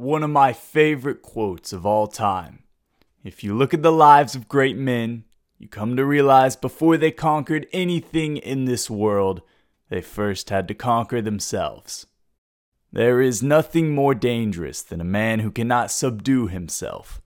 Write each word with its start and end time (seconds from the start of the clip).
One 0.00 0.22
of 0.22 0.30
my 0.30 0.54
favorite 0.54 1.20
quotes 1.20 1.74
of 1.74 1.84
all 1.84 2.06
time. 2.06 2.62
If 3.22 3.44
you 3.44 3.54
look 3.54 3.74
at 3.74 3.82
the 3.82 3.92
lives 3.92 4.34
of 4.34 4.48
great 4.48 4.78
men, 4.78 5.24
you 5.58 5.68
come 5.68 5.94
to 5.94 6.06
realize 6.06 6.56
before 6.56 6.96
they 6.96 7.10
conquered 7.10 7.66
anything 7.70 8.38
in 8.38 8.64
this 8.64 8.88
world, 8.88 9.42
they 9.90 10.00
first 10.00 10.48
had 10.48 10.68
to 10.68 10.74
conquer 10.74 11.20
themselves. 11.20 12.06
There 12.90 13.20
is 13.20 13.42
nothing 13.42 13.94
more 13.94 14.14
dangerous 14.14 14.80
than 14.80 15.02
a 15.02 15.04
man 15.04 15.40
who 15.40 15.50
cannot 15.50 15.90
subdue 15.90 16.46
himself. 16.46 17.20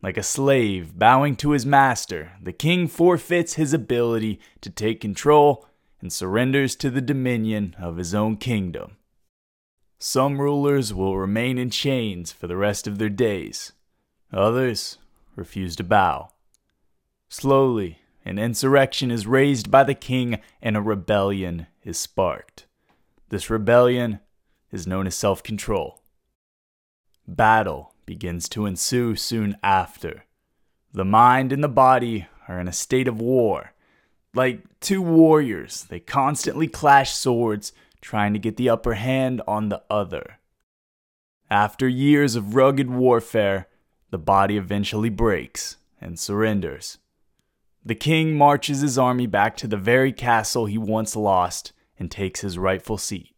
Like 0.00 0.16
a 0.16 0.22
slave 0.22 0.96
bowing 0.96 1.34
to 1.38 1.50
his 1.50 1.66
master, 1.66 2.34
the 2.40 2.52
king 2.52 2.86
forfeits 2.86 3.54
his 3.54 3.72
ability 3.72 4.38
to 4.60 4.70
take 4.70 5.00
control 5.00 5.66
and 6.00 6.12
surrenders 6.12 6.76
to 6.76 6.90
the 6.90 7.00
dominion 7.00 7.74
of 7.76 7.96
his 7.96 8.14
own 8.14 8.36
kingdom. 8.36 8.98
Some 10.06 10.38
rulers 10.38 10.92
will 10.92 11.16
remain 11.16 11.56
in 11.56 11.70
chains 11.70 12.30
for 12.30 12.46
the 12.46 12.58
rest 12.58 12.86
of 12.86 12.98
their 12.98 13.08
days, 13.08 13.72
others 14.30 14.98
refuse 15.34 15.74
to 15.76 15.82
bow. 15.82 16.28
Slowly, 17.30 18.00
an 18.22 18.38
insurrection 18.38 19.10
is 19.10 19.26
raised 19.26 19.70
by 19.70 19.82
the 19.82 19.94
king 19.94 20.40
and 20.60 20.76
a 20.76 20.82
rebellion 20.82 21.68
is 21.84 21.96
sparked. 21.96 22.66
This 23.30 23.48
rebellion 23.48 24.20
is 24.70 24.86
known 24.86 25.06
as 25.06 25.14
self 25.14 25.42
control. 25.42 26.02
Battle 27.26 27.94
begins 28.04 28.46
to 28.50 28.66
ensue 28.66 29.16
soon 29.16 29.56
after. 29.62 30.26
The 30.92 31.06
mind 31.06 31.50
and 31.50 31.64
the 31.64 31.68
body 31.68 32.26
are 32.46 32.60
in 32.60 32.68
a 32.68 32.74
state 32.74 33.08
of 33.08 33.22
war. 33.22 33.72
Like 34.34 34.64
two 34.80 35.00
warriors, 35.00 35.86
they 35.88 35.98
constantly 35.98 36.68
clash 36.68 37.14
swords, 37.14 37.72
trying 38.04 38.34
to 38.34 38.38
get 38.38 38.58
the 38.58 38.68
upper 38.68 38.94
hand 38.94 39.40
on 39.48 39.70
the 39.70 39.82
other. 39.88 40.38
After 41.50 41.88
years 41.88 42.36
of 42.36 42.54
rugged 42.54 42.90
warfare, 42.90 43.66
the 44.10 44.18
body 44.18 44.58
eventually 44.58 45.08
breaks 45.08 45.78
and 46.02 46.18
surrenders. 46.18 46.98
The 47.82 47.94
king 47.94 48.36
marches 48.36 48.82
his 48.82 48.98
army 48.98 49.26
back 49.26 49.56
to 49.56 49.66
the 49.66 49.78
very 49.78 50.12
castle 50.12 50.66
he 50.66 50.76
once 50.76 51.16
lost 51.16 51.72
and 51.98 52.10
takes 52.10 52.42
his 52.42 52.58
rightful 52.58 52.98
seat. 52.98 53.34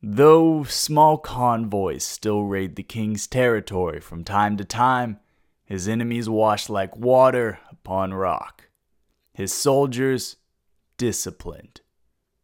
Though 0.00 0.62
small 0.62 1.18
convoys 1.18 2.04
still 2.04 2.44
raid 2.44 2.76
the 2.76 2.84
king's 2.84 3.26
territory 3.26 3.98
from 3.98 4.22
time 4.22 4.56
to 4.58 4.64
time, 4.64 5.18
his 5.64 5.88
enemies 5.88 6.28
wash 6.28 6.68
like 6.68 6.96
water 6.96 7.58
upon 7.72 8.14
rock. 8.14 8.68
His 9.32 9.52
soldiers 9.52 10.36
disciplined. 10.96 11.80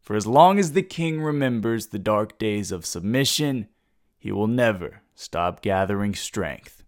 For 0.05 0.15
as 0.15 0.27
long 0.27 0.59
as 0.59 0.73
the 0.73 0.83
king 0.83 1.23
remembers 1.23 1.87
the 1.87 1.99
dark 1.99 2.39
days 2.39 2.71
of 2.71 2.85
submission, 2.85 3.69
he 4.19 4.31
will 4.31 4.47
never 4.47 5.01
stop 5.15 5.63
gathering 5.63 6.15
strength. 6.15 6.84